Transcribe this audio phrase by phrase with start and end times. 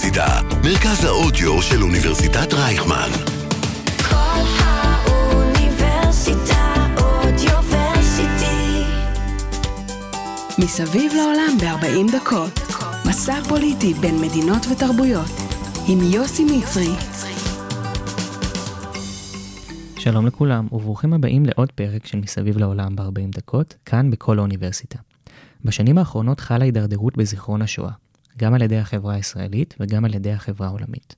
[0.00, 3.10] האוניברסיטה, מרכז האודיו של אוניברסיטת רייכמן.
[4.08, 8.82] כל האוניברסיטה אודיוורסיטי.
[10.58, 12.60] מסביב לעולם ב-40 דקות.
[13.08, 15.30] מסע פוליטי בין מדינות ותרבויות.
[15.88, 16.94] עם יוסי מצרי.
[19.98, 24.98] שלום לכולם, וברוכים הבאים לעוד פרק של מסביב לעולם ב-40 דקות, כאן בכל האוניברסיטה.
[25.64, 27.92] בשנים האחרונות חלה הידרדרות בזיכרון השואה,
[28.38, 31.14] גם על ידי החברה הישראלית וגם על ידי החברה העולמית.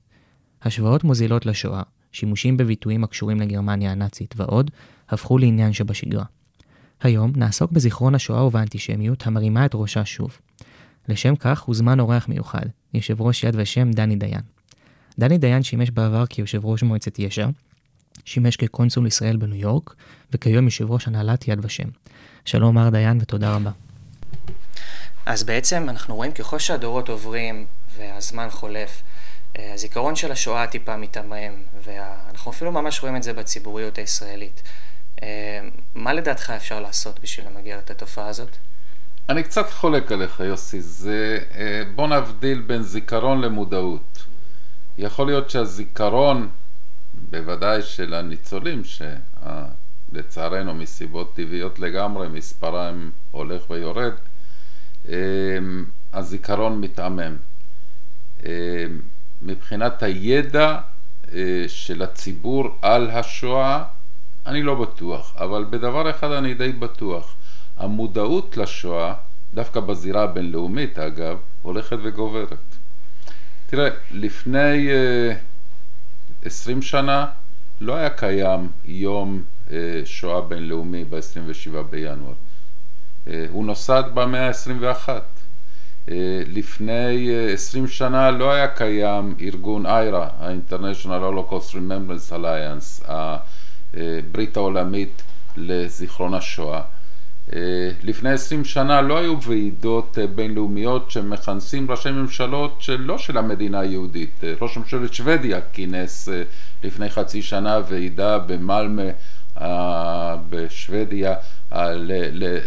[0.61, 1.81] השוואות מוזילות לשואה,
[2.11, 4.71] שימושים בביטויים הקשורים לגרמניה הנאצית ועוד,
[5.09, 6.23] הפכו לעניין שבשגרה.
[7.01, 10.37] היום נעסוק בזיכרון השואה ובאנטישמיות המרימה את ראשה שוב.
[11.09, 14.41] לשם כך הוזמן אורח מיוחד, יושב ראש יד ושם דני דיין.
[15.19, 17.47] דני דיין שימש בעבר כיושב ראש מועצת יש"ע,
[18.25, 19.95] שימש כקונסול ישראל בניו יורק,
[20.31, 21.87] וכיום יושב ראש הנהלת יד ושם.
[22.45, 23.71] שלום מר דיין ותודה רבה.
[25.25, 27.65] אז בעצם אנחנו רואים ככל שהדורות עוברים
[27.97, 29.01] והזמן חולף,
[29.59, 34.61] אה, הזיכרון של השואה טיפה מתעמם, ואנחנו אפילו ממש רואים את זה בציבוריות הישראלית.
[35.23, 35.27] אה,
[35.95, 38.49] מה לדעתך אפשר לעשות בשביל למגר את התופעה הזאת?
[39.29, 40.81] אני קצת חולק עליך, יוסי.
[40.81, 44.25] זה, אה, בוא נבדיל בין זיכרון למודעות.
[44.97, 46.49] יכול להיות שהזיכרון,
[47.13, 48.81] בוודאי של הניצולים,
[50.11, 54.13] שלצערנו מסיבות טבעיות לגמרי, מספרם הולך ויורד,
[56.13, 57.35] הזיכרון מתעמם.
[58.45, 58.85] אה,
[59.41, 60.79] מבחינת הידע
[61.67, 63.83] של הציבור על השואה,
[64.45, 67.35] אני לא בטוח, אבל בדבר אחד אני די בטוח.
[67.77, 69.13] המודעות לשואה,
[69.53, 72.53] דווקא בזירה הבינלאומית אגב, הולכת וגוברת.
[73.65, 74.89] תראה, לפני
[76.43, 77.25] uh, 20 שנה
[77.81, 79.71] לא היה קיים יום uh,
[80.05, 82.33] שואה בינלאומי ב-27 בינואר.
[83.27, 85.09] Uh, הוא נוסד במאה ה-21.
[85.09, 86.11] Uh,
[86.47, 91.05] לפני uh, 20 שנה לא היה קיים ארגון איירה, ה-International
[91.51, 93.11] Holocaust Remembrance Alliance,
[93.93, 95.21] הברית העולמית
[95.57, 96.81] לזיכרון השואה.
[97.53, 97.59] אה,
[98.03, 104.43] לפני עשרים שנה לא היו ועידות אה, בינלאומיות שמכנסים ראשי ממשלות שלא של המדינה היהודית.
[104.43, 106.29] אה, ראש ממשלת שוודיה כינס
[106.83, 109.03] לפני חצי שנה ועידה במלמה
[110.49, 111.33] בשוודיה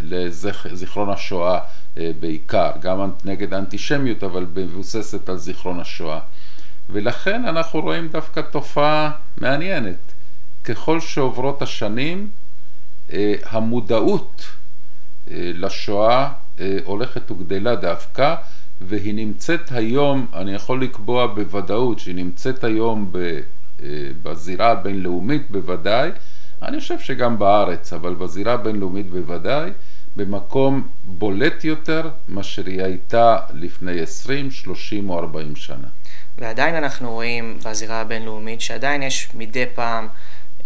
[0.03, 1.59] לזיכרון השואה
[1.97, 6.19] בעיקר, גם נגד האנטישמיות אבל מבוססת על זיכרון השואה.
[6.91, 9.97] ולכן אנחנו רואים דווקא תופעה מעניינת.
[10.65, 12.31] ככל שעוברות השנים
[13.45, 14.43] המודעות
[15.31, 18.35] אה, לשואה אה, הולכת וגדלה דווקא,
[18.81, 23.39] והיא נמצאת היום, אני יכול לקבוע בוודאות שהיא נמצאת היום אה,
[24.23, 26.11] בזירה הבינלאומית בוודאי,
[26.63, 29.71] אני חושב שגם בארץ, אבל בזירה הבינלאומית בוודאי,
[30.17, 35.89] במקום בולט יותר מאשר היא הייתה לפני 20, 30 או 40 שנה.
[36.39, 40.09] ועדיין אנחנו רואים בזירה הבינלאומית שעדיין יש מדי פעם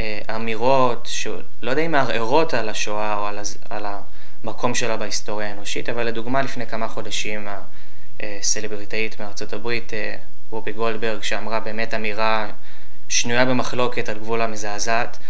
[0.00, 3.58] אה, אמירות שלא יודע אם מערערות על השואה או על, הז...
[3.70, 3.86] על.
[4.44, 7.48] המקום שלה בהיסטוריה האנושית, אבל לדוגמה לפני כמה חודשים
[8.20, 10.16] הסלבריטאית מארצות הברית, אה,
[10.52, 12.50] וובי גולדברג, שאמרה באמת אמירה
[13.08, 15.24] שנויה במחלוקת על גבול המזעזעת, אה,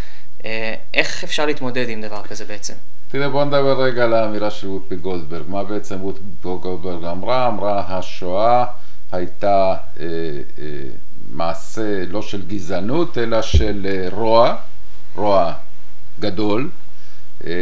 [0.95, 2.75] איך אפשר להתמודד עם דבר כזה בעצם?
[3.09, 5.45] תראה, בוא נדבר רגע על האמירה של וובי גולדברג.
[5.49, 7.49] מה בעצם וובי גולדברג אמרה?
[7.49, 8.65] אמרה, השואה
[9.13, 10.07] הייתה אה,
[10.59, 10.65] אה,
[11.31, 14.57] מעשה לא של גזענות, אלא של אה, רוע,
[15.15, 15.53] רוע
[16.21, 16.71] גדול,
[17.47, 17.53] אה,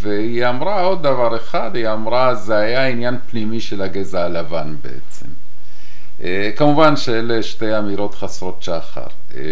[0.00, 5.26] והיא אמרה עוד דבר אחד, היא אמרה זה היה עניין פנימי של הגזע הלבן בעצם.
[6.22, 9.06] אה, כמובן שאלה שתי אמירות חסרות שחר.
[9.36, 9.42] אה,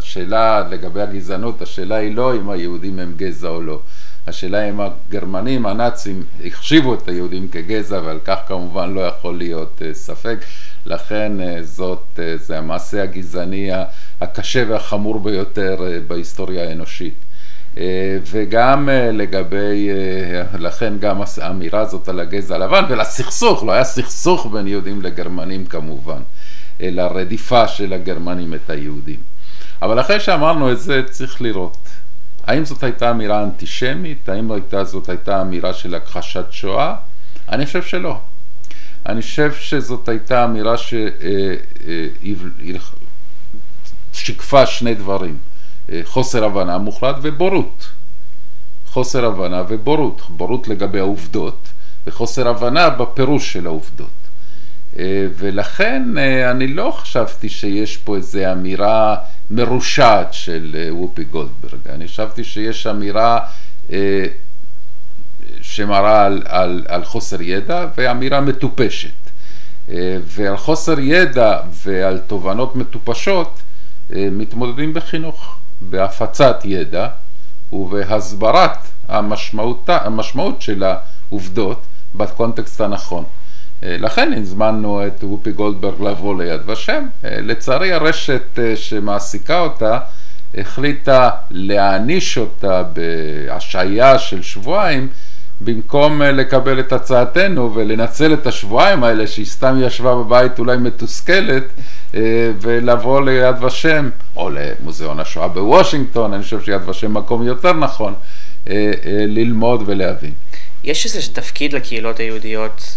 [0.00, 3.80] השאלה לגבי הגזענות, השאלה היא לא אם היהודים הם גזע או לא.
[4.26, 10.38] השאלה אם הגרמנים, הנאצים, החשיבו את היהודים כגזע ועל כך כמובן לא יכול להיות ספק.
[10.86, 13.70] לכן זאת, זה המעשה הגזעני
[14.20, 17.14] הקשה והחמור ביותר אה, בהיסטוריה האנושית.
[17.78, 19.88] אה, וגם אה, לגבי,
[20.58, 26.20] לכן גם האמירה הזאת על הגזע הלבן ולסכסוך, לא היה סכסוך בין יהודים לגרמנים כמובן,
[26.80, 29.29] אלא רדיפה של הגרמנים את היהודים.
[29.82, 31.88] אבל אחרי שאמרנו את זה צריך לראות,
[32.46, 34.50] האם זאת הייתה אמירה אנטישמית, האם
[34.82, 36.94] זאת הייתה אמירה של הכחשת שואה?
[37.48, 38.18] אני חושב שלא.
[39.06, 40.74] אני חושב שזאת הייתה אמירה
[44.12, 45.38] שיקפה שני דברים,
[45.90, 47.86] אה, חוסר הבנה מוחלט ובורות.
[48.86, 51.68] חוסר הבנה ובורות, בורות לגבי העובדות
[52.06, 54.10] וחוסר הבנה בפירוש של העובדות.
[54.98, 59.16] אה, ולכן אה, אני לא חשבתי שיש פה איזו אמירה
[59.50, 63.40] מרושעת של וופי גולדברג, אני חשבתי שיש אמירה
[65.62, 69.10] שמראה על, על, על חוסר ידע ואמירה מטופשת.
[69.90, 73.60] אה, ועל חוסר ידע ועל תובנות מטופשות
[74.12, 77.08] אה, מתמודדים בחינוך, בהפצת ידע
[77.72, 81.82] ובהסברת המשמעות, המשמעות של העובדות
[82.14, 83.24] בקונטקסט הנכון.
[83.82, 87.06] אה, לכן הזמנו את וופי גולדברג לבוא ליד ושם.
[87.22, 89.98] לצערי הרשת שמעסיקה אותה
[90.54, 95.08] החליטה להעניש אותה בהשעיה של שבועיים
[95.60, 101.64] במקום אה, לקבל את הצעתנו ולנצל את השבועיים האלה שהיא סתם ישבה בבית אולי מתוסכלת
[102.14, 102.20] אה,
[102.60, 108.14] ולבוא ליד ושם או למוזיאון השואה בוושינגטון, אני חושב שיד ושם מקום יותר נכון
[108.68, 108.92] אה,
[109.26, 110.32] ללמוד ולהבין.
[110.84, 112.96] יש איזה תפקיד לקהילות היהודיות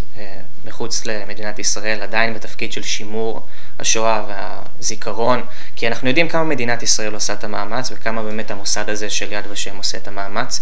[0.66, 3.46] מחוץ למדינת ישראל, עדיין בתפקיד של שימור
[3.78, 5.42] השואה והזיכרון,
[5.76, 9.44] כי אנחנו יודעים כמה מדינת ישראל עושה את המאמץ וכמה באמת המוסד הזה של יד
[9.50, 10.60] ושם עושה את המאמץ.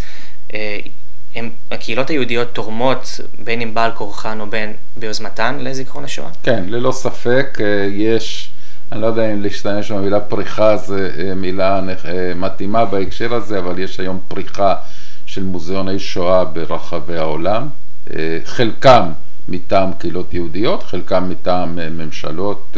[1.35, 6.29] הם, הקהילות היהודיות תורמות בין אם בעל כורחן או בין ביוזמתן לזיכרון השואה?
[6.43, 8.49] כן, ללא ספק אה, יש,
[8.91, 13.79] אני לא יודע אם להשתמש במילה פריחה זה אה, מילה אה, מתאימה בהקשר הזה, אבל
[13.79, 14.75] יש היום פריחה
[15.25, 17.67] של מוזיאוני שואה ברחבי העולם,
[18.45, 19.11] חלקם
[19.47, 22.77] מטעם קהילות יהודיות, חלקם מטעם ממשלות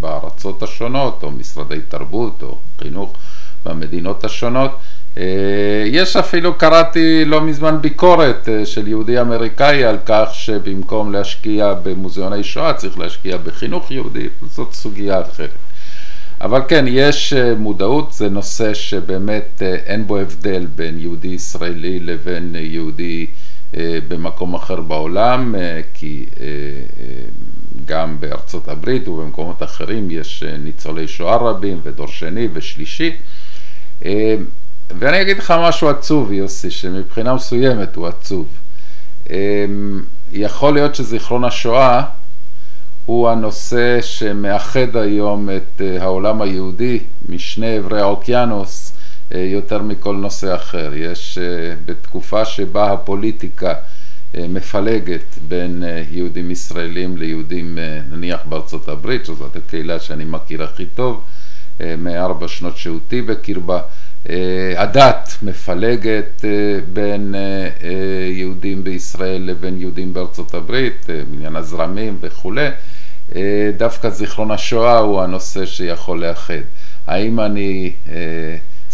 [0.00, 3.12] בארצות השונות, או משרדי תרבות או חינוך
[3.64, 4.70] במדינות השונות.
[5.18, 11.74] אה, יש אפילו, קראתי לא מזמן ביקורת אה, של יהודי אמריקאי על כך שבמקום להשקיע
[11.82, 15.50] במוזיאוני שואה צריך להשקיע בחינוך יהודי, זאת סוגיה אחרת.
[16.40, 22.56] אבל כן, יש אה, מודעות, זה נושא שבאמת אין בו הבדל בין יהודי ישראלי לבין
[22.58, 23.26] יהודי
[24.08, 25.54] במקום אחר בעולם,
[25.94, 26.26] כי
[27.86, 33.12] גם בארצות הברית ובמקומות אחרים יש ניצולי שואה רבים ודור שני ושלישי.
[34.98, 38.46] ואני אגיד לך משהו עצוב, יוסי, שמבחינה מסוימת הוא עצוב.
[40.32, 42.02] יכול להיות שזיכרון השואה
[43.08, 46.98] הוא הנושא שמאחד היום את אה, העולם היהודי
[47.28, 48.87] משני עברי האוקיינוס אה,
[49.30, 50.90] יותר מכל נושא אחר.
[50.94, 53.74] יש אה, בתקופה שבה הפוליטיקה
[54.34, 57.78] מפלגת בין יהודים ישראלים ליהודים
[58.10, 61.24] נניח בארצות הברית, שזאת הקהילה שאני מכיר הכי טוב,
[61.80, 63.80] מארבע שנות שהותי בקרבה.
[64.28, 66.50] אה, הדת מפלגת אה,
[66.92, 67.90] בין אה,
[68.30, 72.68] יהודים בישראל לבין יהודים בארצות הברית, בעניין הזרמים וכולי,
[73.76, 76.54] דוווקא זיכרון השואה הוא הנושא שיכול לאחד.
[77.06, 77.92] האם אני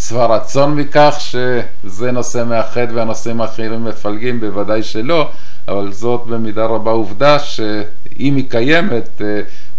[0.09, 4.39] שבע רצון מכך שזה נושא מאחד והנושאים האחרים מפלגים?
[4.39, 5.29] בוודאי שלא,
[5.67, 9.21] אבל זאת במידה רבה עובדה שאם היא קיימת,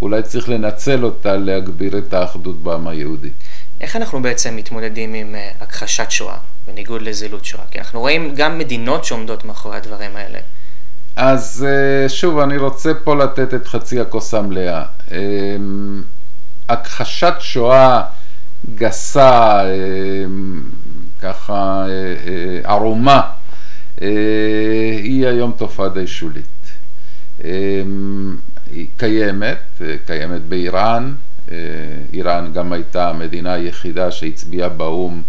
[0.03, 3.31] אולי צריך לנצל אותה להגביר את האחדות בעם היהודי.
[3.81, 6.37] איך אנחנו בעצם מתמודדים עם אה, הכחשת שואה,
[6.67, 7.65] בניגוד לזילות שואה?
[7.71, 10.39] כי אנחנו רואים גם מדינות שעומדות מאחורי הדברים האלה.
[11.17, 14.83] אז אה, שוב, אני רוצה פה לתת את חצי הכוס המלאה.
[15.11, 16.03] אמ,
[16.69, 18.03] הכחשת שואה
[18.75, 20.63] גסה, אמ,
[21.23, 23.21] ככה אה, ערומה,
[25.03, 26.45] היא היום תופעה די שולית.
[28.73, 31.15] היא קיימת, קיימת באיראן,
[31.53, 31.57] אה,
[32.13, 35.23] איראן גם הייתה המדינה היחידה שהצביעה באו"ם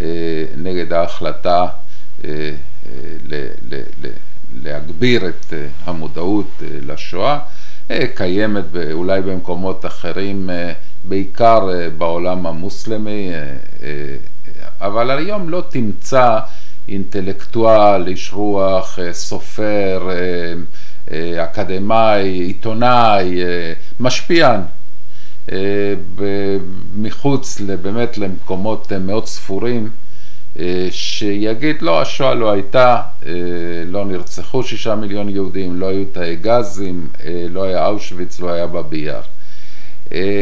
[0.00, 0.06] אה,
[0.56, 1.66] נגד ההחלטה
[2.24, 2.50] אה,
[4.62, 7.38] להגביר את המודעות לשואה,
[8.14, 10.50] קיימת אולי במקומות אחרים,
[11.08, 11.68] בעיקר
[11.98, 13.30] בעולם המוסלמי,
[14.80, 16.38] אבל היום לא תמצא
[16.88, 20.08] אינטלקטואל, איש רוח, סופר,
[21.38, 23.40] אקדמאי, עיתונאי,
[24.00, 24.60] משפיען,
[25.52, 25.94] אה,
[26.96, 29.88] מחוץ באמת למקומות אה, מאוד ספורים,
[30.58, 33.00] אה, שיגיד לא, השואה לא הייתה,
[33.86, 37.08] לא נרצחו שישה מיליון יהודים, לא היו תאי גזים,
[37.50, 39.20] לא היה אושוויץ, לא היה באבי יאר.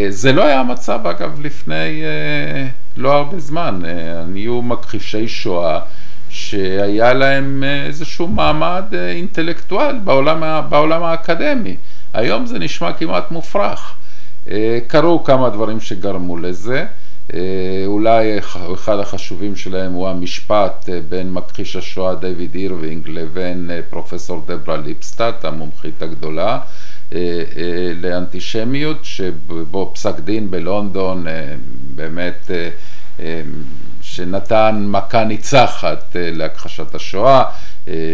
[0.08, 2.02] זה לא היה המצב אגב לפני
[2.96, 3.82] לא הרבה זמן,
[4.34, 5.80] היו מכחישי שואה
[6.30, 11.76] שהיה להם איזשהו מעמד אינטלקטואל בעולם, בעולם האקדמי,
[12.14, 13.94] היום זה נשמע כמעט מופרך.
[14.50, 16.86] אה, קרו כמה דברים שגרמו לזה,
[17.34, 17.38] אה,
[17.86, 18.38] אולי
[18.74, 25.44] אחד החשובים שלהם הוא המשפט אה, בין מכחיש השואה דיוויד אירווינג לבין פרופסור דברה ליפסטאט,
[25.44, 26.58] המומחית הגדולה
[28.00, 31.26] לאנטישמיות, שבו פסק דין בלונדון
[31.94, 32.50] באמת
[34.02, 37.44] שנתן מכה ניצחת להכחשת השואה,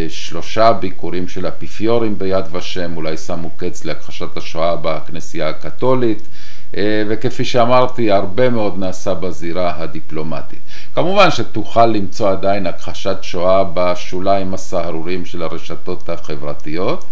[0.09, 6.27] שלושה ביקורים של אפיפיורים ביד ושם, אולי שמו קץ להכחשת השואה בכנסייה הקתולית,
[7.09, 10.59] וכפי שאמרתי, הרבה מאוד נעשה בזירה הדיפלומטית.
[10.95, 17.05] כמובן שתוכל למצוא עדיין הכחשת שואה בשוליים הסהרוריים של הרשתות החברתיות,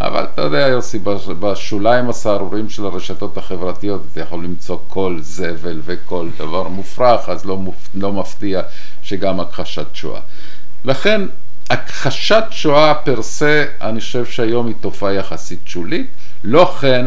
[0.00, 5.80] אבל אתה יודע, יוסי, בש- בשוליים הסהרוריים של הרשתות החברתיות אתה יכול למצוא כל זבל
[5.84, 7.88] וכל דבר מופרך, אז לא, מופ...
[7.94, 8.62] לא מפתיע
[9.02, 10.20] שגם הכחשת שואה.
[10.84, 11.20] לכן,
[11.70, 16.06] הכחשת שואה פר סה, אני חושב שהיום היא תופעה יחסית שולית,
[16.44, 17.06] לא כן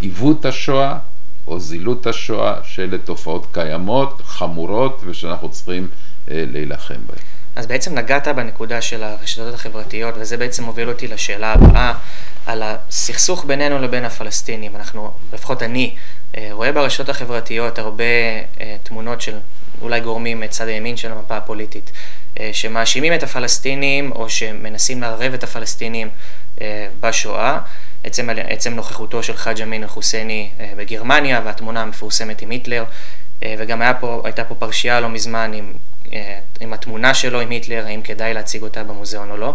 [0.00, 0.98] עיוות השואה
[1.46, 5.88] או זילות השואה, שאלה תופעות קיימות, חמורות, ושאנחנו צריכים
[6.30, 7.33] אה, להילחם בהן.
[7.56, 11.94] אז בעצם נגעת בנקודה של הרשתות החברתיות, וזה בעצם מוביל אותי לשאלה הבאה,
[12.46, 14.76] על הסכסוך בינינו לבין הפלסטינים.
[14.76, 15.94] אנחנו, לפחות אני,
[16.36, 18.04] אה, רואה ברשתות החברתיות הרבה
[18.60, 19.38] אה, תמונות של
[19.82, 21.90] אולי גורמים מצד הימין של המפה הפוליטית,
[22.40, 26.08] אה, שמאשימים את הפלסטינים, או שמנסים לערב את הפלסטינים
[26.60, 27.58] אה, בשואה.
[28.04, 32.84] עצם, עצם נוכחותו של חאג' אמין אל-חוסייני בגרמניה, והתמונה המפורסמת עם היטלר,
[33.42, 35.72] וגם היה פה, הייתה פה פרשייה לא מזמן עם,
[36.60, 39.54] עם התמונה שלו עם היטלר, האם כדאי להציג אותה במוזיאון או לא.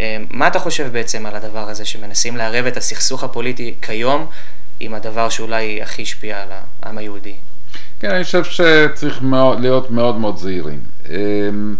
[0.00, 4.26] אה, מה אתה חושב בעצם על הדבר הזה, שמנסים לערב את הסכסוך הפוליטי כיום
[4.80, 6.48] עם הדבר שאולי הכי השפיע על
[6.82, 7.34] העם היהודי?
[8.00, 10.80] כן, אני חושב שצריך מאוד, להיות מאוד מאוד זהירים.
[11.08, 11.76] אמ,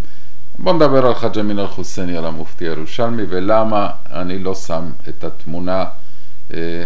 [0.58, 5.78] בואו נדבר על חאג' אמין אל-חוסייני, על המופתי הירושלמי, ולמה אני לא שם את התמונה
[5.78, 5.84] אה,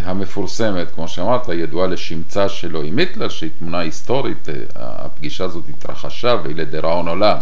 [0.05, 6.37] המפורסמת, כמו שאמרת, ידועה לשמצה שלו עם היטלר, שהיא תמונה היסטורית, אה, הפגישה הזאת התרחשה
[6.43, 7.39] והיא לדיראון עולם.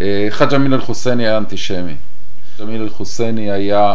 [0.00, 1.94] אה, חאג' אמין אל-חוסייני היה אנטישמי.
[2.56, 3.94] חאג' אמין אל-חוסייני היה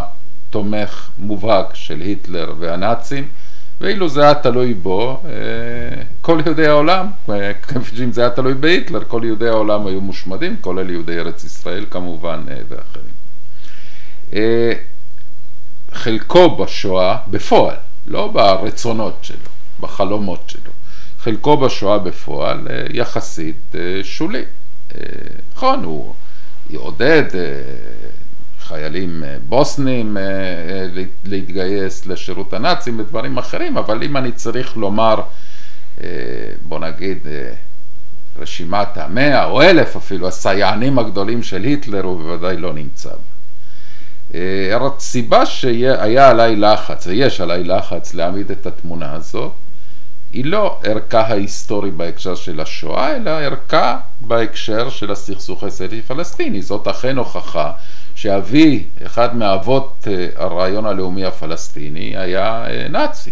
[0.49, 3.27] תומך מובהק של היטלר והנאצים,
[3.81, 5.31] ואילו זה היה תלוי בו, אה,
[6.21, 7.51] כל יהודי העולם, אה,
[7.95, 12.39] שאם זה היה תלוי בהיטלר, כל יהודי העולם היו מושמדים, כולל יהודי ארץ ישראל כמובן
[12.51, 13.19] אה, ואחרים.
[15.93, 17.75] חלקו בשואה, בפועל,
[18.07, 20.71] לא ברצונות שלו, בחלומות שלו,
[21.19, 24.43] חלקו בשואה בפועל אה, יחסית אה, שולי.
[24.95, 25.01] אה,
[25.55, 26.13] נכון, הוא
[26.75, 27.39] עודד אה,
[28.59, 30.17] חיילים בוסנים
[31.23, 35.21] להתגייס לשירות הנאצים ודברים אחרים, אבל אם אני צריך לומר,
[36.63, 37.17] בוא נגיד,
[38.39, 43.09] רשימת המאה או אלף אפילו, הסייענים הגדולים של היטלר, הוא בוודאי לא נמצא.
[44.33, 49.51] הסיבה שהיה עליי לחץ, ויש עליי לחץ להעמיד את התמונה הזו,
[50.33, 56.61] היא לא ערכה ההיסטורי בהקשר של השואה, אלא ערכה בהקשר של הסכסוך הישראלי-פלסטיני.
[56.61, 57.71] זאת אכן הוכחה
[58.15, 63.31] שאבי, אחד מאבות אה, הרעיון הלאומי הפלסטיני, היה אה, נאצי.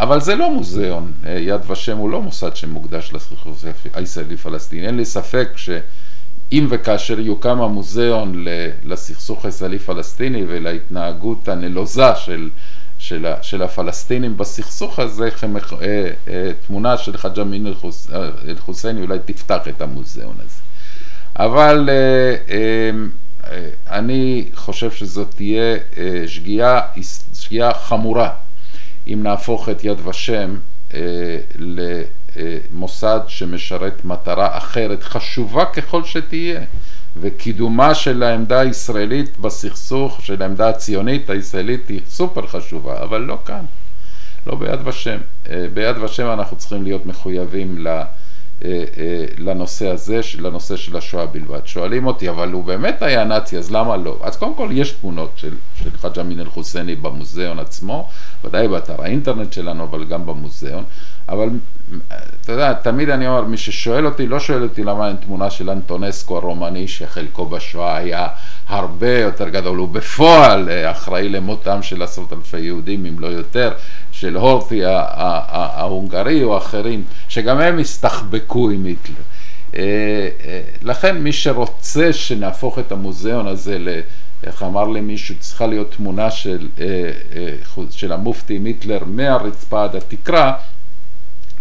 [0.00, 4.86] אבל זה לא מוזיאון, אה, יד ושם הוא לא מוסד שמוקדש לסכסוך הישראלי-פלסטיני.
[4.86, 5.48] אין לי ספק
[6.52, 8.44] שאם וכאשר יוקם המוזיאון
[8.84, 12.50] לסכסוך הישראלי-פלסטיני ולהתנהגות הנלוזה של,
[12.98, 15.28] של, של הפלסטינים בסכסוך הזה,
[16.66, 17.66] תמונה של חאג' אמין
[18.48, 20.60] אל-חוסייני אולי תפתח את המוזיאון הזה.
[21.36, 21.88] אבל
[23.90, 25.76] אני חושב שזאת תהיה
[26.26, 26.80] שגיאה,
[27.34, 28.30] שגיאה חמורה
[29.08, 30.56] אם נהפוך את יד ושם
[32.36, 36.60] למוסד שמשרת מטרה אחרת, חשובה ככל שתהיה,
[37.20, 43.64] וקידומה של העמדה הישראלית בסכסוך, של העמדה הציונית הישראלית היא סופר חשובה, אבל לא כאן,
[44.46, 45.18] לא ביד ושם.
[45.74, 48.02] ביד ושם אנחנו צריכים להיות מחויבים ל...
[49.38, 51.60] לנושא הזה, לנושא של השואה בלבד.
[51.64, 54.18] שואלים אותי, אבל הוא באמת היה נאצי, אז למה לא?
[54.22, 58.08] אז קודם כל יש תמונות של, של חאג' אמין אל-חוסייני במוזיאון עצמו,
[58.44, 60.84] ודאי באתר האינטרנט שלנו, אבל גם במוזיאון.
[61.28, 61.48] אבל
[62.40, 65.70] אתה יודע, תמיד אני אומר, מי ששואל אותי, לא שואל אותי למה אין תמונה של
[65.70, 68.28] אנטונסקו הרומני, שחלקו בשואה היה
[68.68, 73.72] הרבה יותר גדול, הוא בפועל אחראי למותם של עשרות אלפי יהודים, אם לא יותר,
[74.12, 79.22] של הורטי ההונגרי או אחרים, שגם הם הסתחבקו עם היטלר.
[80.82, 83.88] לכן מי שרוצה שנהפוך את המוזיאון הזה ל...
[84.46, 86.68] איך אמר לי מישהו, צריכה להיות תמונה של,
[87.90, 90.52] של המופתי עם היטלר מהרצפה עד התקרה,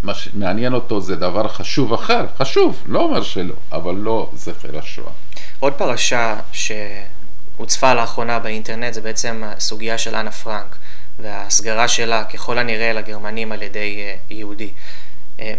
[0.04, 5.12] מה שמעניין אותו זה דבר חשוב אחר, חשוב, לא אומר שלא, אבל לא זכר השואה.
[5.60, 10.76] עוד פרשה שהוצפה לאחרונה באינטרנט זה בעצם הסוגיה של אנה פרנק
[11.20, 14.72] וההסגרה שלה ככל הנראה לגרמנים על ידי יהודי.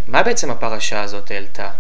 [0.08, 1.70] מה בעצם הפרשה הזאת העלתה?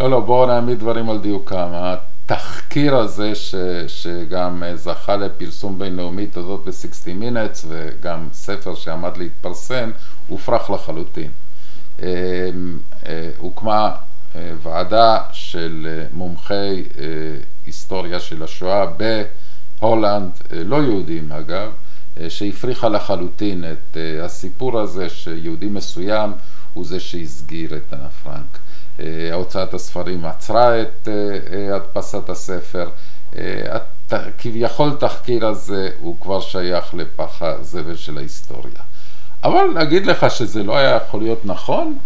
[0.00, 1.68] לא, לא, בואו נעמיד דברים על דיוקם.
[1.72, 3.54] התחקיר הזה ש,
[3.88, 9.90] שגם זכה לפרסום בינלאומי תודות ל-60 Minutes וגם ספר שעמד להתפרסם,
[10.28, 11.30] הופרך לחלוטין.
[13.38, 13.94] הוקמה
[14.62, 16.84] ועדה של מומחי
[17.66, 18.86] היסטוריה של השואה
[19.80, 21.72] בהולנד, לא יהודים אגב,
[22.28, 26.32] שהפריחה לחלוטין את הסיפור הזה שיהודי מסוים
[26.74, 28.58] הוא זה שהסגיר את אנה פרנק.
[29.32, 31.08] הוצאת הספרים עצרה את
[31.74, 32.88] הדפסת הספר.
[34.10, 38.82] הכביכול תחקיר הזה הוא כבר שייך לפח הזבל של ההיסטוריה.
[39.44, 41.98] אבל להגיד לך שזה לא היה יכול להיות נכון?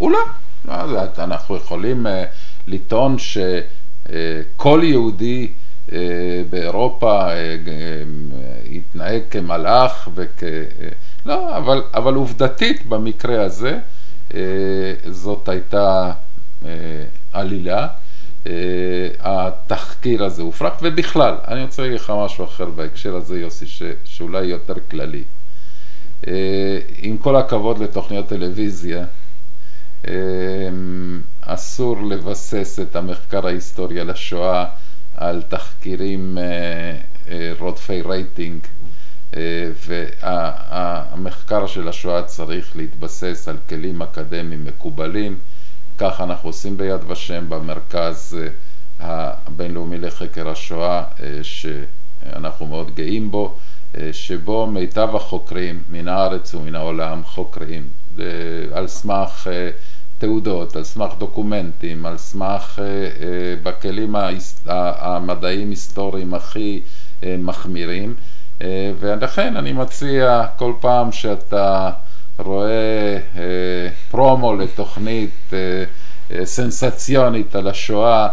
[0.00, 0.16] אולי.
[0.64, 0.74] לא,
[1.18, 2.24] אנחנו יכולים אה,
[2.66, 5.48] לטעון שכל יהודי
[5.92, 5.98] אה,
[6.50, 8.02] באירופה אה, ג- אה,
[8.76, 10.42] התנהג כמלאך וכ...
[10.42, 10.48] אה,
[11.26, 13.78] לא, אבל, אבל עובדתית במקרה הזה
[14.34, 14.40] אה,
[15.10, 16.12] זאת הייתה
[16.64, 16.70] אה,
[17.32, 17.88] עלילה.
[18.46, 18.52] אה,
[19.20, 24.44] התחקיר הזה הופרק, ובכלל, אני רוצה להגיד לך משהו אחר בהקשר הזה, יוסי, ש, שאולי
[24.46, 25.22] יותר כללי.
[26.26, 29.04] אה, עם כל הכבוד לתוכניות טלוויזיה,
[30.08, 30.14] אה,
[31.40, 34.64] אסור לבסס את המחקר ההיסטורי על השואה
[35.16, 38.60] על תחקירים אה, רודפי רייטינג,
[39.86, 45.38] והמחקר של השואה צריך להתבסס על כלים אקדמיים מקובלים.
[45.98, 48.38] כך אנחנו עושים ביד ושם במרכז
[49.00, 53.56] הבינלאומי לחקר השואה, אה, שאנחנו מאוד גאים בו,
[54.12, 57.82] שבו מיטב החוקרים מן הארץ ומן העולם חוקרים
[58.18, 58.24] אה,
[58.72, 59.70] על סמך אה,
[60.18, 62.84] תעודות, על סמך דוקומנטים, על סמך אה,
[63.62, 64.14] בכלים
[64.66, 66.80] המדעיים היסטוריים הכי
[67.38, 68.14] מחמירים,
[69.00, 71.90] ולכן אני מציע כל פעם שאתה
[72.38, 75.52] רואה אה, פרומו לתוכנית
[76.44, 78.28] סנסציונית על השואה, אה,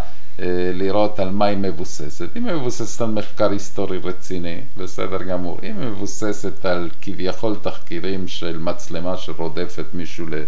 [0.73, 2.35] לראות על מה היא מבוססת.
[2.35, 5.59] היא מבוססת על מחקר היסטורי רציני, בסדר גמור.
[5.61, 10.43] היא מבוססת על כביכול תחקירים של מצלמה שרודפת מישהו אה,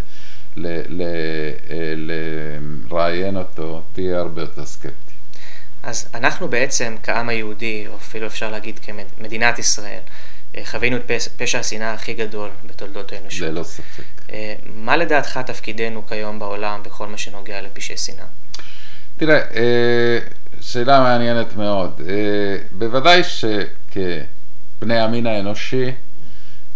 [2.89, 4.93] לראיין אותו, תהיה הרבה יותר סקפטי.
[5.83, 9.99] אז אנחנו בעצם כעם היהודי, או אפילו אפשר להגיד כמדינת ישראל,
[10.57, 13.47] אה, חווינו את פש- פשע השנאה הכי גדול בתולדות האנושות.
[13.47, 14.03] ללא ספק.
[14.31, 18.25] אה, מה לדעתך תפקידנו כיום בעולם בכל מה שנוגע לפשעי שנאה?
[19.25, 20.19] תראה, אה,
[20.61, 22.01] שאלה מעניינת מאוד.
[22.07, 25.91] אה, בוודאי שכבני המין האנושי,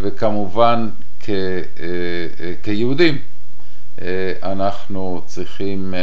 [0.02, 3.18] וכמובן כ, אה, כיהודים,
[4.44, 5.94] אנחנו צריכים,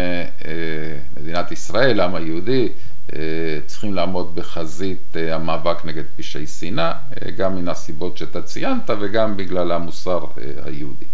[1.17, 2.69] מדינת ישראל, העם היהודי,
[3.67, 9.73] צריכים לעמוד בחזית המאבק נגד פשעי שנאה, אה, גם מן הסיבות שאתה ציינת וגם בגלל
[9.73, 10.25] המוסר
[10.65, 11.05] היהודי.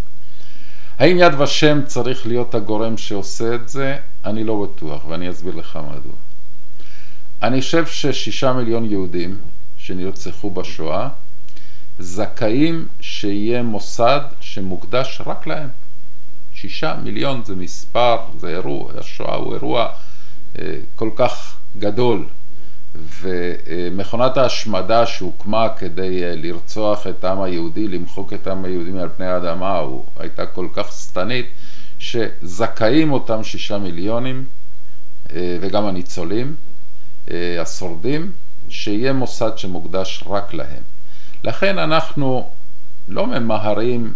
[1.01, 3.97] האם יד ושם צריך להיות הגורם שעושה את זה?
[4.25, 6.13] אני לא בטוח, ואני אסביר לך מדוע.
[7.43, 9.39] אני חושב ששישה מיליון יהודים
[9.79, 11.09] שנרצחו בשואה,
[11.99, 15.69] זכאים שיהיה מוסד שמוקדש רק להם.
[16.55, 19.89] שישה מיליון זה מספר, זה אירוע, השואה הוא אירוע
[20.59, 22.27] אה, כל כך גדול,
[22.95, 29.27] ומכונת ההשמדה שהוקמה כדי אה, לרצוח את העם היהודי, למחוק את העם היהודי מעל פני
[29.27, 31.47] האדמה, הוא הייתה כל כך שטנית,
[31.99, 34.45] שזכאים אותם שישה מיליונים,
[35.33, 36.57] אה, וגם הניצולים,
[37.31, 38.33] אה, השורדים,
[38.69, 40.83] שיהיה מוסד שמוקדש רק להם.
[41.45, 42.51] לכן אנחנו
[43.09, 44.13] לא ממהרים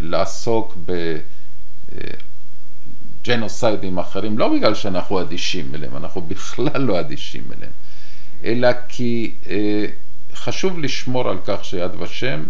[0.00, 0.78] לעסוק
[3.22, 7.72] בג'נוסיידים אחרים, לא בגלל שאנחנו אדישים אליהם, אנחנו בכלל לא אדישים אליהם,
[8.44, 9.84] אלא כי אה,
[10.34, 12.42] חשוב לשמור על כך שיד ושם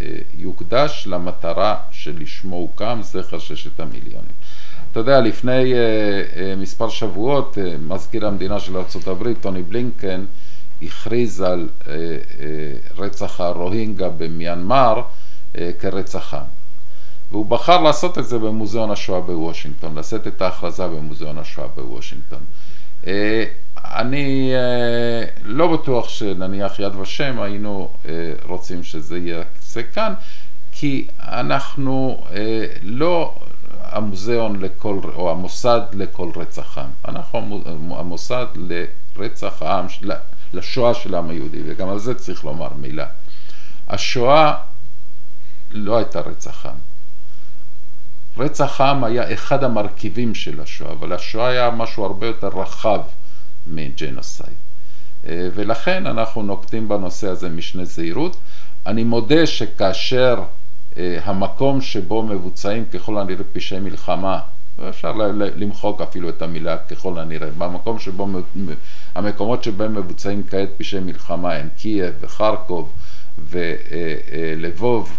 [0.00, 0.06] אה,
[0.38, 4.34] יוקדש למטרה שלשמו הוקם, זכר ששת המיליונים.
[4.92, 5.78] אתה יודע, לפני אה,
[6.36, 10.24] אה, מספר שבועות, אה, מזכיר המדינה של ארה"ב, טוני בלינקן,
[10.82, 12.16] הכריז על אה, אה,
[12.96, 15.02] רצח הרוהינגה במיינמר
[15.58, 16.63] אה, כרצח עם.
[17.30, 22.42] והוא בחר לעשות את זה במוזיאון השואה בוושינגטון, לשאת את ההכרזה במוזיאון השואה בוושינגטון.
[23.06, 23.44] אה,
[23.76, 29.18] אני אה, לא בטוח שנניח יד ושם היינו אה, רוצים שזה
[29.62, 30.14] זה כאן,
[30.72, 32.24] כי אנחנו
[32.82, 33.34] לא
[33.94, 38.46] המוזיאון לכל, או המוסד לכל רצח עם, אנחנו המו- המוסד
[39.16, 39.86] לרצח העם,
[40.54, 43.06] לשואה של העם היהודי, וגם על זה צריך לומר מילה.
[43.88, 44.54] השואה
[45.70, 46.93] לא הייתה רצח עם.
[48.36, 53.00] רצח עם היה אחד המרכיבים של השואה, אבל השואה היה משהו הרבה יותר רחב
[53.66, 54.56] מג'נוסייד.
[55.26, 58.36] אה, ולכן אנחנו נוקטים בנושא הזה משנה זהירות.
[58.86, 60.42] אני מודה שכאשר
[60.96, 64.38] אה, המקום שבו מבוצעים ככל הנראה פשעי מלחמה,
[65.04, 68.28] ל- למחוק אפילו את המילה ככל הנראה, במקום שבו,
[69.14, 72.92] המקומות שבהם מבוצעים כעת פשעי מלחמה הם קייב וחרקוב
[73.38, 75.18] ולבוב,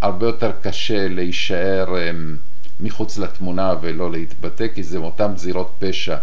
[0.00, 2.36] הרבה יותר קשה להישאר אמ,
[2.80, 6.16] מחוץ לתמונה ולא להתבטא, כי זה אותן זירות פשע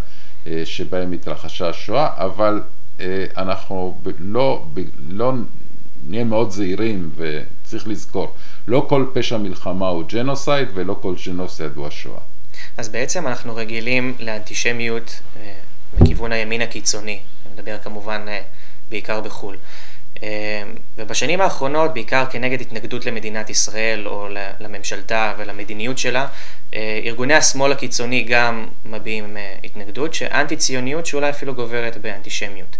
[0.47, 2.61] אה, שבהן התרחשה השואה, אבל
[2.99, 4.65] אה, אנחנו לא,
[5.09, 5.33] לא
[6.07, 8.33] נהיה מאוד זהירים וצריך לזכור,
[8.67, 12.19] לא כל פשע מלחמה הוא ג'נוסייד ולא כל ג'נוסייד הוא השואה.
[12.77, 15.53] אז בעצם אנחנו רגילים לאנטישמיות אה,
[15.99, 18.25] מכיוון הימין הקיצוני, אני מדבר כמובן
[18.89, 19.57] בעיקר בחו"ל.
[20.23, 20.63] אה,
[20.97, 24.27] ובשנים האחרונות, בעיקר כנגד התנגדות למדינת ישראל או
[24.59, 26.27] לממשלתה ולמדיניות שלה,
[26.73, 32.77] אה, ארגוני השמאל הקיצוני גם מביעים התנגדות, שאנטי ציוניות שאולי אפילו גוברת באנטישמיות.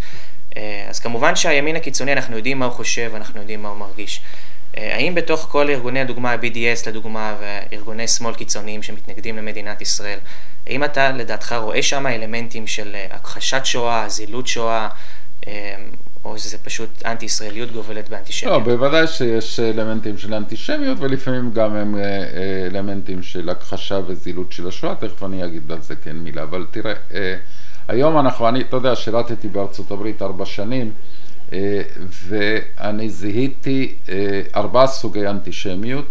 [0.89, 4.21] אז כמובן שהימין הקיצוני, אנחנו יודעים מה הוא חושב, אנחנו יודעים מה הוא מרגיש.
[4.73, 10.19] האם בתוך כל ארגוני הדוגמה, ה-BDS לדוגמה, וארגוני שמאל קיצוניים שמתנגדים למדינת ישראל,
[10.67, 14.87] האם אתה לדעתך רואה שם אלמנטים של הכחשת שואה, זילות שואה,
[16.25, 18.57] או שזה פשוט אנטי-ישראליות גובלת באנטישמיות?
[18.57, 21.95] לא, בוודאי שיש אלמנטים של אנטישמיות, ולפעמים גם הם
[22.71, 26.93] אלמנטים של הכחשה וזילות של השואה, תכף אני אגיד על זה כן מילה, אבל תראה,
[27.87, 30.91] היום אנחנו, אני, אתה יודע, שירתתי בארצות הברית ארבע שנים,
[32.27, 33.95] ואני זיהיתי
[34.55, 36.09] ארבעה סוגי אנטישמיות,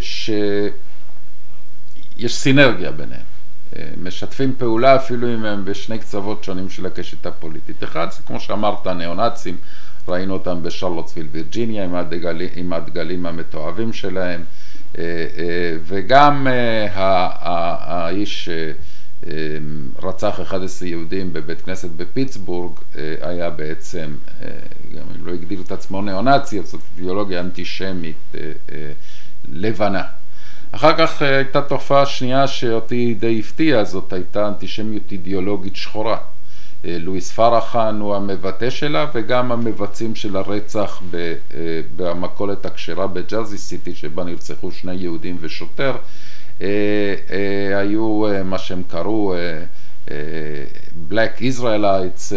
[0.00, 0.72] שיש
[2.28, 3.31] סינרגיה ביניהם.
[4.02, 7.84] משתפים פעולה אפילו אם הם בשני קצוות שונים של הקשת הפוליטית.
[7.84, 9.56] אחד זה כמו שאמרת, הניאו-נאצים,
[10.08, 14.44] ראינו אותם בשרלוטסוויל וירג'יניה עם הדגלים, עם הדגלים המתועבים שלהם,
[15.84, 16.46] וגם
[17.80, 18.48] האיש
[20.02, 22.72] רצח 11 יהודים בבית כנסת בפיטסבורג
[23.20, 24.14] היה בעצם,
[24.94, 28.32] גם אם לא הגדיר את עצמו ניאו-נאצי, זאת אידיאולוגיה אנטישמית
[29.52, 30.02] לבנה.
[30.74, 36.16] אחר כך הייתה תופעה שנייה שאותי די הפתיעה, זאת הייתה אנטישמיות אידיאולוגית שחורה.
[36.84, 41.02] לואיס פרחן הוא המבטא שלה וגם המבצעים של הרצח
[41.96, 45.96] במכולת הכשרה בג'אזי סיטי שבה נרצחו שני יהודים ושוטר
[47.78, 49.34] היו מה שהם קראו
[51.10, 52.32] Black Israelites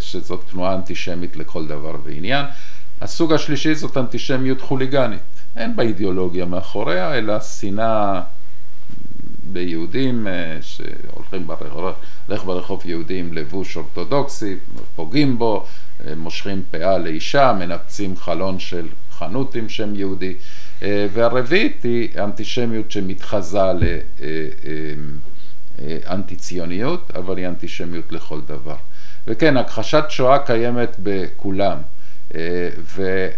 [0.00, 2.46] שזאת תנועה אנטישמית לכל דבר ועניין.
[3.00, 5.39] הסוג השלישי זאת אנטישמיות חוליגנית.
[5.56, 8.22] אין בה אידיאולוגיה מאחוריה, אלא שנאה
[9.52, 10.26] ביהודים
[10.60, 11.94] שהולכים ברחוב,
[12.26, 14.56] הולך ברחוב יהודי עם לבוש אורתודוקסי,
[14.96, 15.66] פוגעים בו,
[16.16, 20.34] מושכים פאה לאישה, מנפצים חלון של חנות עם שם יהודי,
[20.82, 23.58] והרביעית היא אנטישמיות שמתחזה
[25.78, 28.76] לאנטי ציוניות, אבל היא אנטישמיות לכל דבר.
[29.26, 31.78] וכן, הכחשת שואה קיימת בכולם,
[32.96, 33.28] ו...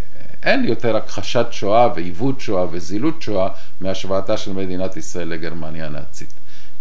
[0.43, 3.49] אין יותר הכחשת שואה ועיוות שואה וזילות שואה
[3.81, 6.33] מהשוואתה של מדינת ישראל לגרמניה הנאצית.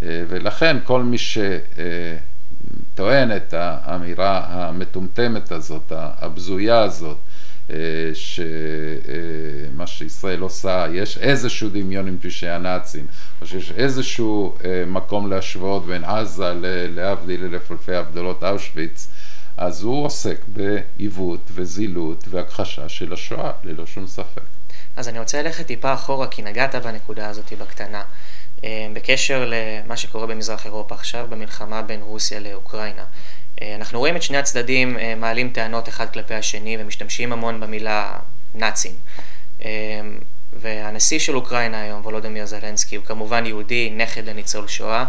[0.02, 1.18] ולכן כל מי
[2.94, 7.18] שטוען את האמירה המטומטמת הזאת, הבזויה הזאת,
[8.14, 13.06] שמה שישראל עושה, יש איזשהו דמיון עם פשעי הנאצים,
[13.42, 16.54] או שיש איזשהו מקום להשוות בין עזה
[16.96, 19.08] להבדיל אלף אלפי הבדלות אושוויץ,
[19.62, 24.42] אז הוא עוסק בעיוות וזילות והכחשה של השואה, ללא שום ספק.
[24.96, 28.04] אז אני רוצה ללכת טיפה אחורה, כי נגעת בנקודה הזאת בקטנה.
[28.94, 33.04] בקשר למה שקורה במזרח אירופה עכשיו, במלחמה בין רוסיה לאוקראינה.
[33.62, 38.20] אנחנו רואים את שני הצדדים מעלים טענות אחד כלפי השני ומשתמשים המון במילה
[38.56, 38.94] נאצים.
[40.54, 45.06] והנשיא של אוקראינה היום, וולודמיר זלנסקי, הוא כמובן יהודי, נכד לניצול שואה.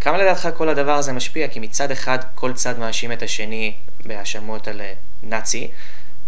[0.00, 1.48] כמה לדעתך כל הדבר הזה משפיע?
[1.48, 3.74] כי מצד אחד כל צד מאשים את השני
[4.06, 4.80] בהאשמות על
[5.22, 5.68] נאצי,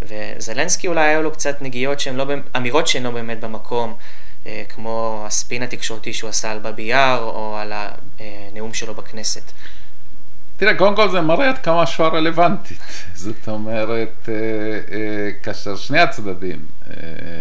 [0.01, 2.25] וזלנסקי אולי היו לו קצת נגיעות שהן לא,
[2.57, 3.93] אמירות שהן לא באמת במקום,
[4.69, 7.73] כמו הספין התקשורתי שהוא עשה על באבי יאר, או על
[8.19, 9.51] הנאום שלו בכנסת.
[10.57, 12.79] תראה, קודם כל זה מראה עד כמה השואה רלוונטית.
[13.15, 14.29] זאת אומרת,
[15.43, 16.65] כאשר שני הצדדים,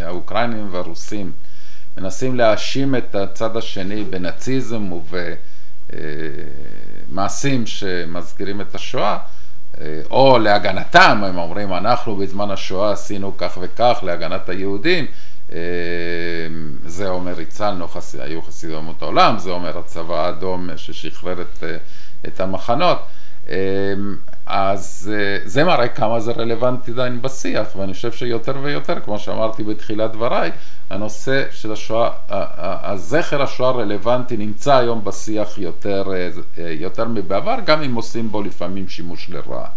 [0.04, 1.32] האוקראינים והרוסים,
[1.96, 4.82] מנסים להאשים את הצד השני בנאציזם
[5.92, 9.18] ובמעשים שמזכירים את השואה,
[10.10, 15.06] או להגנתם, הם אומרים, אנחנו בזמן השואה עשינו כך וכך להגנת היהודים,
[16.86, 17.86] זה אומר הצלנו,
[18.18, 21.64] היו חסידי אומות העולם, זה אומר הצבא האדום ששחרר את,
[22.26, 22.98] את המחנות,
[24.46, 25.12] אז
[25.44, 30.50] זה מראה כמה זה רלוונטי עדיין בשיח, ואני חושב שיותר ויותר, כמו שאמרתי בתחילת דבריי,
[30.90, 36.04] הנושא של השואה, הזכר השואה רלוונטי נמצא היום בשיח יותר,
[36.58, 39.68] יותר מבעבר, גם אם עושים בו לפעמים שימוש לרעה.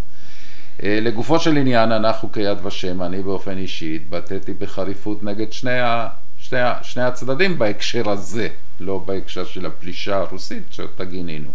[0.83, 6.59] לגופו של עניין, אנחנו כיד ושם, אני באופן אישי, התבטאתי בחריפות נגד שני, ה, שני,
[6.81, 8.47] שני הצדדים בהקשר הזה,
[8.79, 11.49] לא בהקשר של הפלישה הרוסית שאותה גינינו.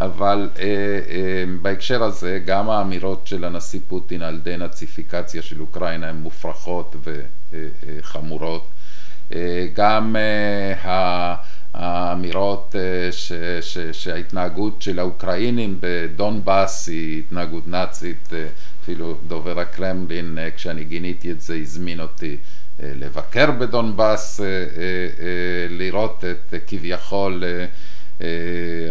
[0.00, 6.16] אבל אה, אה, בהקשר הזה גם האמירות של הנשיא פוטין על דנאציפיקציה של אוקראינה הן
[6.16, 6.96] מופרכות
[7.52, 8.68] וחמורות.
[9.32, 11.34] אה, גם אה,
[11.74, 18.46] האמירות אה, ש, ש, שההתנהגות של האוקראינים בדונבאס היא התנהגות נאצית, אה,
[18.82, 22.36] אפילו דובר הקרמלין אה, כשאני גיניתי את זה הזמין אותי
[22.82, 27.64] אה, לבקר בדונבאס, אה, אה, אה, לראות את אה, כביכול אה, אה,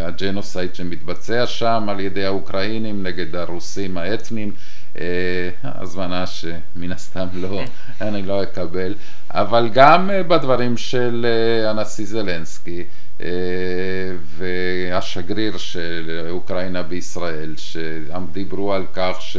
[0.01, 4.51] הג'נוסייד שמתבצע שם על ידי האוקראינים נגד הרוסים האתנים,
[4.99, 7.61] אה, הזמנה שמן הסתם לא,
[8.01, 8.93] אני לא אקבל,
[9.31, 12.83] אבל גם אה, בדברים של אה, הנשיא זלנסקי
[13.21, 13.27] אה,
[14.37, 19.37] והשגריר של אוקראינה בישראל, שדיברו על כך ש...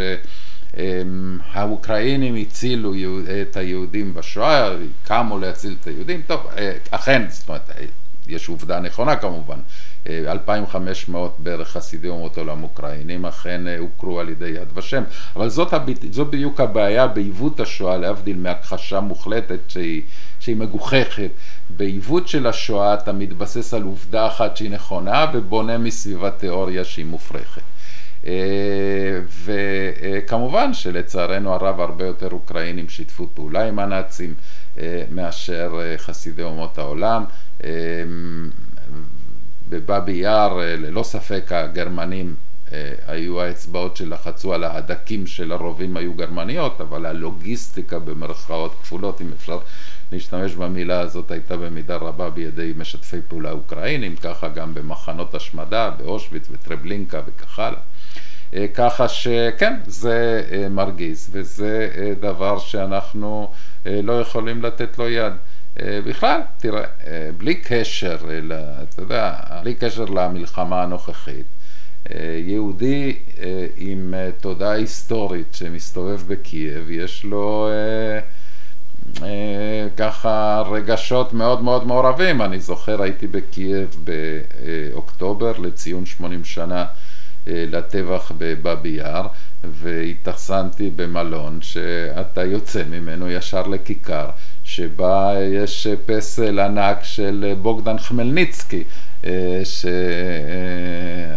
[0.76, 2.94] אמ, האוקראינים הצילו
[3.42, 7.84] את היהודים בשואה, קמו להציל את היהודים, טוב, אה, אכן, זאת אומרת, אה,
[8.30, 9.58] יש עובדה נכונה כמובן,
[10.08, 15.02] אה, 2,500 בערך חסידי אומות עולם אוקראינים אכן אה, הוכרו על ידי יד ושם,
[15.36, 20.02] אבל זאת, הביט- זאת בדיוק הבעיה בעיוות השואה, להבדיל מהכחשה מוחלטת שהיא,
[20.40, 21.30] שהיא מגוחכת.
[21.76, 27.62] בעיוות של השואה אתה מתבסס על עובדה אחת שהיא נכונה ובונה מסביבה תיאוריה שהיא מופרכת.
[28.26, 34.34] אה, וכמובן שלצערנו הרב הרבה יותר אוקראינים שיתפו פעולה עם הנאצים
[34.78, 37.24] אה, מאשר אה, חסידי אומות העולם.
[37.64, 37.70] אה,
[39.70, 42.34] בבאבי יאר אה, ללא ספק הגרמנים
[42.72, 49.30] אה, היו האצבעות שלחצו על ההדקים של הרובים היו גרמניות, אבל הלוגיסטיקה במרכאות כפולות, אם
[49.36, 49.58] אפשר
[50.12, 56.48] להשתמש במילה הזאת, הייתה במידה רבה בידי משתפי פעולה אוקראינים, ככה גם במחנות השמדה, באושוויץ
[56.50, 57.80] וטרבלינקה וכך הלאה.
[58.54, 63.50] אה, ככה שכן, זה מרגיז, וזה דבר שאנחנו
[63.86, 65.32] לא יכולים לתת לו יד.
[65.78, 68.52] אה, בכלל, תראה, אה, בלי קשר, ל-
[68.82, 71.46] אתה יודע, בלי קשר למלחמה הנוכחית,
[72.10, 73.18] אה, יהודי
[73.76, 77.68] עם תודעה היסטורית שמסתובב בקייב, יש לו
[79.96, 82.42] ככה רגשות מאוד מאוד מעורבים.
[82.42, 86.84] אני זוכר, הייתי בקייב באוקטובר לציון 80 שנה
[87.46, 89.26] לטבח בבאבי יאר,
[89.64, 94.30] והתאכסנתי במלון שאתה יוצא ממנו ישר לכיכר,
[94.74, 98.84] שבה יש פסל ענק של בוגדן חמלניצקי.
[99.26, 99.62] אה,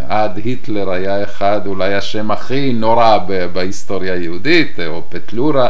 [0.07, 3.17] שעד היטלר היה אחד, אולי השם הכי נורא
[3.53, 5.69] בהיסטוריה היהודית, או פטלורה,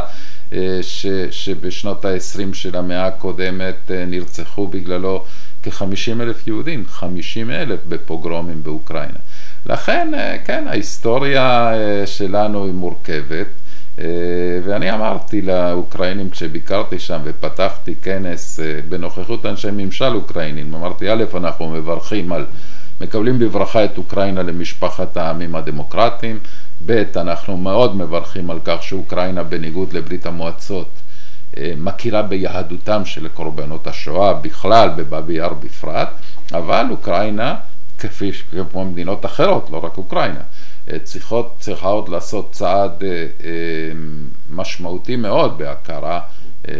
[0.52, 5.24] אה, ש, שבשנות ה-20 של המאה הקודמת אה, נרצחו בגללו
[5.62, 9.18] כ-50 אלף יהודים, 50 אלף בפוגרומים באוקראינה.
[9.66, 13.63] לכן, אה, כן, ההיסטוריה אה, שלנו היא מורכבת, אה,
[14.64, 21.68] ואני אמרתי לאוקראינים כשביקרתי שם ופתחתי כנס אה, בנוכחות אנשי ממשל אוקראינים, אמרתי, א', אנחנו
[21.68, 22.46] מברכים על,
[23.00, 26.38] מקבלים בברכה את אוקראינה למשפחת העמים הדמוקרטיים,
[26.86, 30.88] ב', אנחנו מאוד מברכים על כך שאוקראינה בניגוד לברית המועצות
[31.56, 36.08] אה, מכירה ביהדותם של קורבנות השואה בכלל, בבאבי יאר בפרט,
[36.52, 37.54] אבל אוקראינה,
[37.98, 38.30] כפי
[38.72, 40.63] כמו מדינות אחרות, לא רק אוקראינה, אה,
[41.04, 43.26] צריכות, צריכה עוד לעשות צעד אה, אה,
[44.50, 46.20] משמעותי מאוד בהכרה,
[46.68, 46.74] אה,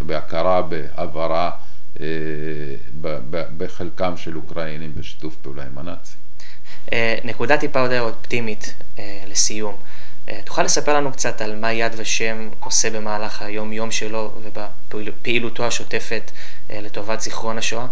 [0.00, 1.50] בהכרה בהעברה
[2.00, 2.06] אה,
[3.56, 6.16] בחלקם של אוקראינים בשיתוף פעולה עם הנאצים.
[6.92, 9.76] אה, נקודה טיפה יותר אופטימית אה, לסיום.
[10.28, 16.30] אה, תוכל לספר לנו קצת על מה יד ושם עושה במהלך היום-יום שלו ובפעילותו השוטפת
[16.70, 17.86] אה, לטובת זיכרון השואה?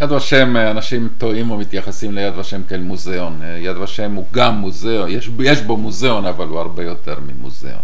[0.00, 3.40] יד ושם, אה, אנשים טועים ומתייחסים ליד ושם כאל מוזיאון.
[3.42, 7.82] אה, יד ושם הוא גם מוזיאון, יש, יש בו מוזיאון, אבל הוא הרבה יותר ממוזיאון.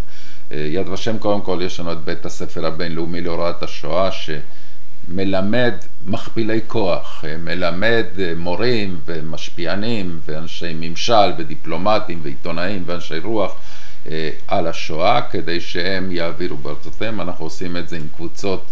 [0.51, 5.73] אה, יד ושם, קודם כל, יש לנו את בית הספר הבינלאומי להוראת השואה, שמלמד
[6.05, 8.05] מכפילי כוח, מלמד
[8.37, 13.55] מורים ומשפיענים ואנשי ממשל ודיפלומטים ועיתונאים ואנשי רוח
[14.47, 17.21] על השואה, כדי שהם יעבירו בארצותיהם.
[17.21, 18.65] אנחנו עושים את זה עם קבוצות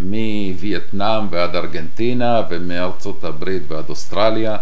[0.00, 4.56] מווייטנאם ועד ארגנטינה ומארצות הברית ועד אוסטרליה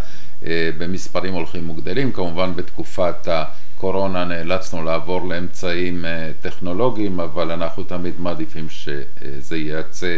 [0.47, 2.13] אה, במספרים הולכים וגדלים.
[2.13, 10.17] כמובן בתקופת הקורונה נאלצנו לעבור לאמצעים אה, טכנולוגיים, אבל אנחנו תמיד מעדיפים שזה ייעצה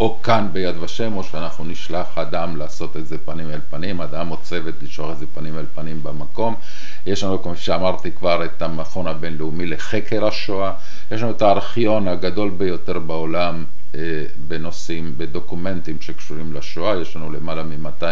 [0.00, 4.30] או כאן ביד ושם, או שאנחנו נשלח אדם לעשות את זה פנים אל פנים, אדם
[4.30, 6.54] או צוות לשלוח את זה פנים אל פנים במקום.
[7.06, 10.72] יש לנו, כמו שאמרתי כבר, את המכון הבינלאומי לחקר השואה,
[11.10, 13.64] יש לנו את הארכיון הגדול ביותר בעולם
[14.48, 18.04] בנושאים, בדוקומנטים שקשורים לשואה, יש לנו למעלה מ-200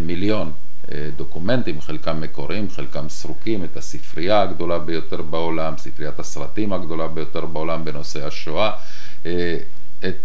[0.00, 0.52] מיליון
[0.92, 7.46] אה, דוקומנטים, חלקם מקוריים, חלקם סרוקים, את הספרייה הגדולה ביותר בעולם, ספריית הסרטים הגדולה ביותר
[7.46, 8.70] בעולם בנושא השואה,
[9.26, 9.56] אה,
[10.04, 10.16] את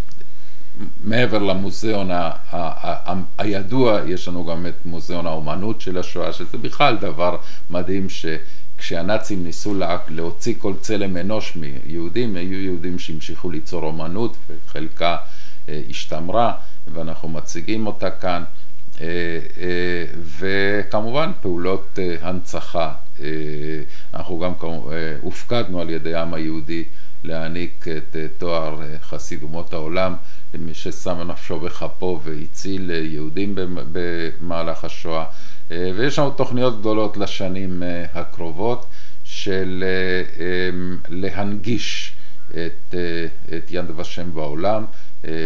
[1.03, 6.57] מעבר למוזיאון ה- ה- ה- הידוע, יש לנו גם את מוזיאון האומנות של השואה, שזה
[6.57, 7.37] בכלל דבר
[7.69, 8.09] מדהים
[8.85, 15.17] שכשהנאצים ניסו לה- להוציא כל צלם אנוש מיהודים, היו יהודים שהמשיכו ליצור אומנות וחלקה
[15.69, 16.53] אה, השתמרה,
[16.93, 18.43] ואנחנו מציגים אותה כאן.
[19.01, 19.05] אה,
[19.57, 20.05] אה,
[20.39, 22.93] וכמובן פעולות הנצחה.
[24.13, 24.53] אנחנו גם
[25.21, 26.83] הופקדנו על ידי העם היהודי
[27.23, 30.15] להעניק את תואר חסיד אומות העולם
[30.59, 35.25] מי ששם נפשו בכפו והציל יהודים במ- במהלך השואה.
[35.71, 38.85] אה, ויש לנו תוכניות גדולות לשנים אה, הקרובות
[39.23, 40.69] של אה, אה,
[41.09, 42.13] להנגיש
[42.49, 42.95] את,
[43.57, 44.85] את יד ושם בעולם,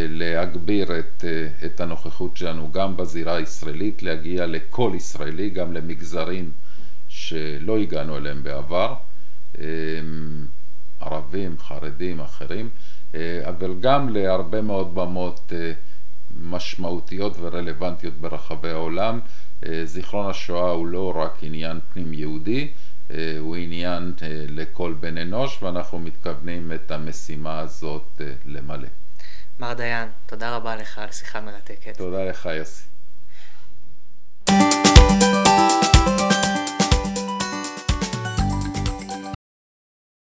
[0.10, 1.24] להגביר את,
[1.66, 6.52] את הנוכחות שלנו גם בזירה הישראלית, להגיע לכל ישראלי, גם למגזרים
[7.10, 8.94] שלא הגענו אליהם בעבר,
[9.60, 9.66] אה,
[11.00, 12.70] ערבים, חרדים, אחרים,
[13.44, 15.54] אבל גם להרבה מאוד במות
[16.42, 19.20] משמעותיות ורלוונטיות ברחבי העולם.
[19.66, 22.72] אה, זיכרון השואה הוא לא רק עניין פנים יהודי,
[23.12, 28.88] אה, הוא עניין אה, לכל בן אנוש ואנחנו מתכוונים את המשימה הזאת למלא.
[29.60, 31.98] מר דיין, תודה רבה לך על שיחה מרתקת.
[31.98, 32.89] תודה לך יוסי.